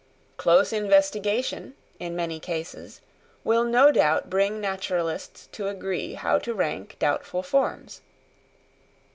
Close 0.35 0.73
investigation, 0.73 1.75
in 1.99 2.15
many 2.15 2.39
cases, 2.39 3.01
will 3.43 3.63
no 3.63 3.91
doubt 3.91 4.31
bring 4.31 4.59
naturalists 4.59 5.47
to 5.51 5.67
agree 5.67 6.15
how 6.15 6.39
to 6.39 6.55
rank 6.55 6.95
doubtful 6.97 7.43
forms. 7.43 8.01